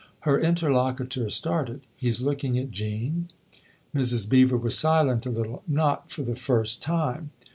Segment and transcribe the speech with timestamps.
[0.21, 3.29] Her interlocutor started." He's looking at Jean?"
[3.95, 4.27] Mrs.
[4.27, 7.29] Beever was silent a little." Not for the first time